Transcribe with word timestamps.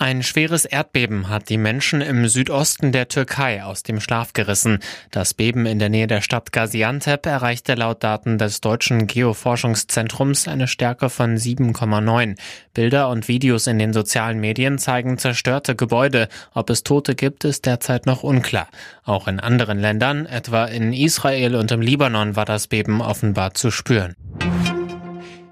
Ein 0.00 0.22
schweres 0.22 0.64
Erdbeben 0.64 1.28
hat 1.28 1.48
die 1.48 1.58
Menschen 1.58 2.02
im 2.02 2.28
Südosten 2.28 2.92
der 2.92 3.08
Türkei 3.08 3.64
aus 3.64 3.82
dem 3.82 3.98
Schlaf 3.98 4.32
gerissen. 4.32 4.78
Das 5.10 5.34
Beben 5.34 5.66
in 5.66 5.80
der 5.80 5.88
Nähe 5.88 6.06
der 6.06 6.20
Stadt 6.20 6.52
Gaziantep 6.52 7.26
erreichte 7.26 7.74
laut 7.74 8.04
Daten 8.04 8.38
des 8.38 8.60
deutschen 8.60 9.08
Geoforschungszentrums 9.08 10.46
eine 10.46 10.68
Stärke 10.68 11.10
von 11.10 11.36
7,9. 11.36 12.38
Bilder 12.74 13.08
und 13.08 13.26
Videos 13.26 13.66
in 13.66 13.80
den 13.80 13.92
sozialen 13.92 14.38
Medien 14.38 14.78
zeigen 14.78 15.18
zerstörte 15.18 15.74
Gebäude. 15.74 16.28
Ob 16.54 16.70
es 16.70 16.84
Tote 16.84 17.16
gibt, 17.16 17.44
ist 17.44 17.66
derzeit 17.66 18.06
noch 18.06 18.22
unklar. 18.22 18.68
Auch 19.02 19.26
in 19.26 19.40
anderen 19.40 19.80
Ländern, 19.80 20.26
etwa 20.26 20.66
in 20.66 20.92
Israel 20.92 21.56
und 21.56 21.72
im 21.72 21.80
Libanon, 21.80 22.36
war 22.36 22.44
das 22.44 22.68
Beben 22.68 23.00
offenbar 23.00 23.54
zu 23.54 23.72
spüren. 23.72 24.14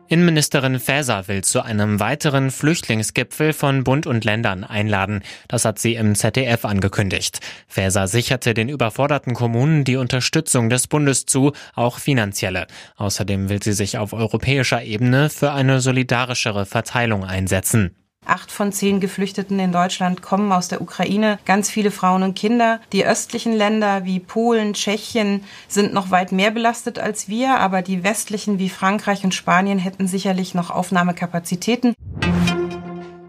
Innenministerin 0.09 0.79
Faeser 0.79 1.27
will 1.27 1.43
zu 1.43 1.63
einem 1.63 1.99
weiteren 1.99 2.53
Flüchtlingsgipfel 2.53 3.53
von 3.53 3.83
Bund 3.83 4.07
und 4.07 4.25
Ländern 4.25 4.63
einladen. 4.63 5.23
Das 5.49 5.65
hat 5.65 5.81
sie 5.81 5.97
im 5.97 6.15
ZDF 6.15 6.65
angekündigt. 6.65 7.41
Faeser 7.67 8.07
sicherte 8.07 8.55
den 8.55 8.69
überforderten 8.69 9.35
Kommunen 9.35 9.83
die 9.83 9.97
Unterstützung 9.97 10.71
des 10.71 10.87
Bundes 10.87 11.27
zu, 11.27 11.53
auch 11.75 11.99
finanzielle. 11.99 12.69
Außerdem 12.97 13.49
will 13.49 13.63
sie 13.63 13.73
sich 13.73 13.99
auf 13.99 14.13
europäischer 14.13 14.83
Ebene 14.85 15.29
für 15.29 15.53
eine 15.53 15.81
solidarischere 15.81 16.67
Verteilung 16.67 17.25
einsetzen. 17.25 17.97
Acht 18.27 18.51
von 18.51 18.73
zehn 18.73 19.01
Geflüchteten 19.01 19.59
in 19.59 19.73
Deutschland 19.73 20.21
kommen 20.21 20.51
aus 20.53 20.69
der 20.69 20.81
Ukraine, 20.81 21.39
ganz 21.45 21.71
viele 21.71 21.91
Frauen 21.91 22.23
und 22.23 22.35
Kinder. 22.35 22.81
Die 22.93 23.07
östlichen 23.07 23.53
Länder 23.53 24.05
wie 24.05 24.19
Polen, 24.21 24.75
Tschechien 24.75 25.45
sind 25.69 25.95
noch 25.95 26.11
weit 26.11 26.33
mehr 26.33 26.51
belastet 26.51 26.99
als 26.99 27.29
wir, 27.29 27.59
aber 27.59 27.83
die 27.83 28.03
westlichen 28.03 28.59
wie 28.59 28.69
Frankreich 28.69 29.25
und 29.25 29.35
Spanien 29.35 29.79
hätten 29.79 30.09
sicherlich 30.09 30.55
noch 30.55 30.71
Aufnahmekapazitäten. 30.71 31.95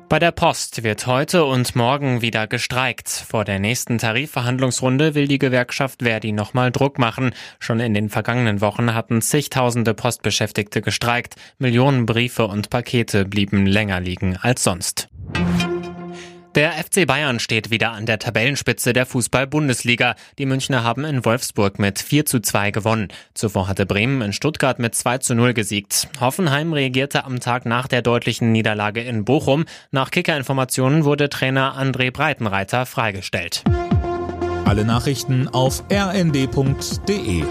Bei 0.09 0.19
der 0.19 0.31
Post 0.31 0.83
wird 0.83 1.05
heute 1.05 1.43
und 1.43 1.75
morgen 1.75 2.21
wieder 2.21 2.47
gestreikt. 2.47 3.09
Vor 3.09 3.43
der 3.43 3.59
nächsten 3.59 3.97
Tarifverhandlungsrunde 3.97 5.15
will 5.15 5.27
die 5.27 5.37
Gewerkschaft 5.37 6.01
Verdi 6.01 6.31
nochmal 6.31 6.71
Druck 6.71 6.97
machen. 6.97 7.31
Schon 7.59 7.81
in 7.81 7.93
den 7.93 8.07
vergangenen 8.07 8.61
Wochen 8.61 8.93
hatten 8.93 9.21
zigtausende 9.21 9.93
Postbeschäftigte 9.93 10.81
gestreikt. 10.81 11.35
Millionen 11.59 12.05
Briefe 12.05 12.47
und 12.47 12.69
Pakete 12.69 13.25
blieben 13.25 13.65
länger 13.65 13.99
liegen 13.99 14.37
als 14.37 14.63
sonst. 14.63 15.06
Der 16.57 16.71
FC 16.71 17.05
Bayern 17.05 17.37
steht 17.37 17.69
wieder 17.69 17.91
an 17.91 18.07
der 18.07 18.17
Tabellenspitze 18.17 18.91
der 18.91 19.05
Fußball-Bundesliga. 19.05 20.15
Die 20.39 20.47
Münchner 20.47 20.83
haben 20.83 21.05
in 21.05 21.23
Wolfsburg 21.23 21.77
mit 21.77 21.99
4 21.99 22.25
zu 22.25 22.39
2 22.39 22.71
gewonnen. 22.71 23.09
Zuvor 23.35 23.67
hatte 23.67 23.85
Bremen 23.85 24.23
in 24.23 24.33
Stuttgart 24.33 24.79
mit 24.79 24.95
2 24.95 25.19
zu 25.19 25.35
0 25.35 25.53
gesiegt. 25.53 26.07
Hoffenheim 26.19 26.73
reagierte 26.73 27.25
am 27.25 27.39
Tag 27.39 27.67
nach 27.67 27.85
der 27.87 28.01
deutlichen 28.01 28.51
Niederlage 28.51 29.01
in 29.01 29.23
Bochum. 29.23 29.65
Nach 29.91 30.09
Kicker-Informationen 30.09 31.05
wurde 31.05 31.29
Trainer 31.29 31.79
André 31.79 32.09
Breitenreiter 32.09 32.87
freigestellt. 32.87 33.63
Alle 34.65 34.83
Nachrichten 34.83 35.47
auf 35.49 35.83
rnd.de 35.91 37.43